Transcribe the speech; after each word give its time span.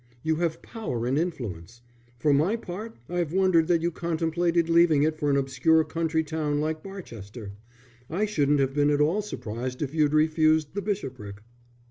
"You 0.23 0.37
have 0.37 0.63
power 0.63 1.05
and 1.05 1.15
influence. 1.15 1.83
For 2.17 2.33
my 2.33 2.55
part 2.55 2.97
I 3.07 3.19
have 3.19 3.33
wondered 3.33 3.67
that 3.67 3.83
you 3.83 3.91
contemplated 3.91 4.67
leaving 4.67 5.03
it 5.03 5.15
for 5.15 5.29
an 5.29 5.37
obscure 5.37 5.83
country 5.83 6.23
town 6.23 6.59
like 6.59 6.81
Barchester. 6.81 7.51
I 8.09 8.25
shouldn't 8.25 8.59
have 8.61 8.73
been 8.73 8.89
at 8.89 8.99
all 8.99 9.21
surprised 9.21 9.83
if 9.83 9.93
you'd 9.93 10.15
refused 10.15 10.73
the 10.73 10.81
bishopric." 10.81 11.43